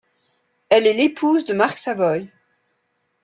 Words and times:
Elle 0.69 0.87
est 0.87 0.95
l'épouse 0.95 1.45
de 1.45 1.53
Marc 1.53 1.77
Savoy. 1.77 2.27